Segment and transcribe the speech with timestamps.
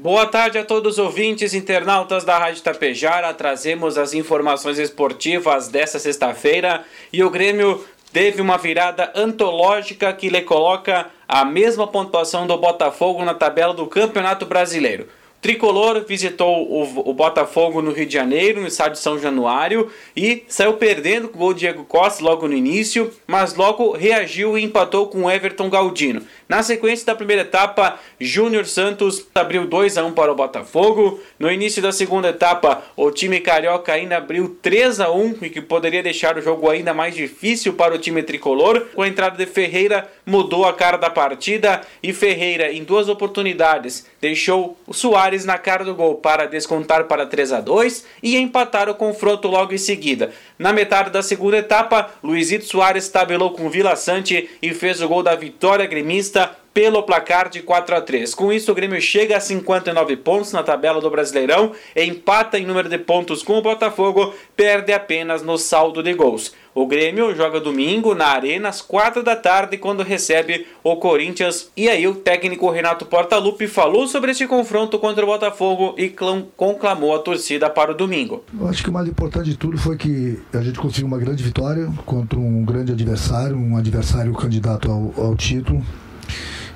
[0.00, 3.34] Boa tarde a todos os ouvintes internautas da Rádio Tapejara.
[3.34, 10.42] Trazemos as informações esportivas desta sexta-feira e o Grêmio teve uma virada antológica que lhe
[10.42, 15.08] coloca a mesma pontuação do Botafogo na tabela do Campeonato Brasileiro.
[15.40, 20.74] Tricolor visitou o, o, Botafogo no Rio de Janeiro, no estádio São Januário, e saiu
[20.74, 25.06] perdendo com o gol de Diego Costa logo no início, mas logo reagiu e empatou
[25.06, 26.22] com o Everton Galdino.
[26.48, 31.20] Na sequência da primeira etapa, Júnior Santos abriu 2 a 1 para o Botafogo.
[31.38, 35.60] No início da segunda etapa, o time carioca ainda abriu 3 a 1 e que
[35.60, 38.86] poderia deixar o jogo ainda mais difícil para o time tricolor.
[38.94, 44.06] Com a entrada de Ferreira, mudou a cara da partida e Ferreira, em duas oportunidades,
[44.20, 48.88] deixou o Soares na cara do gol para descontar para 3 a 2 e empatar
[48.88, 50.30] o confronto logo em seguida.
[50.58, 55.22] Na metade da segunda etapa, Luizito Soares tabelou com Vila Sante e fez o gol
[55.22, 58.36] da vitória gremista pelo placar de 4 a 3.
[58.36, 62.88] Com isso, o Grêmio chega a 59 pontos na tabela do Brasileirão, empata em número
[62.88, 66.54] de pontos com o Botafogo, perde apenas no saldo de gols.
[66.72, 71.68] O Grêmio joga domingo na Arena às 4 da tarde quando recebe o Corinthians.
[71.76, 76.14] E aí o técnico Renato Portaluppi falou sobre esse confronto contra o Botafogo e
[76.56, 78.44] conclamou a torcida para o domingo.
[78.56, 81.42] Eu acho que o mais importante de tudo foi que a gente conseguiu uma grande
[81.42, 85.82] vitória contra um grande adversário, um adversário candidato ao, ao título.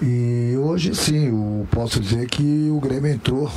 [0.00, 3.50] E hoje sim, eu posso dizer que o Grêmio entrou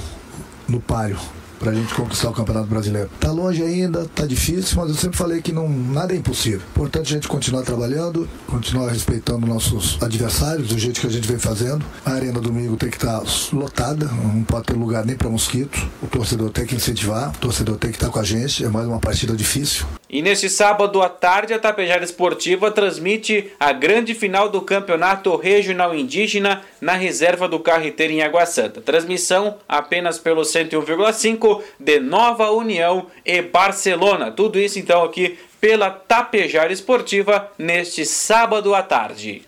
[0.68, 1.20] no páreo
[1.62, 3.08] para a gente conquistar o Campeonato Brasileiro.
[3.20, 6.62] Tá longe ainda, tá difícil, mas eu sempre falei que não nada é impossível.
[6.72, 11.38] Importante a gente continuar trabalhando, continuar respeitando nossos adversários do jeito que a gente vem
[11.38, 11.86] fazendo.
[12.04, 15.88] A arena domingo tem que estar tá lotada, não pode ter lugar nem para mosquito.
[16.02, 18.66] O torcedor tem que incentivar, o torcedor tem que estar tá com a gente.
[18.66, 19.86] É mais uma partida difícil.
[20.14, 25.96] E neste sábado à tarde, a Tapejara Esportiva transmite a grande final do Campeonato Regional
[25.96, 28.82] Indígena na reserva do Carreteiro em Água Santa.
[28.82, 34.30] Transmissão apenas pelo 101,5 de Nova União e Barcelona.
[34.30, 39.44] Tudo isso então aqui pela Tapejara Esportiva neste sábado à tarde.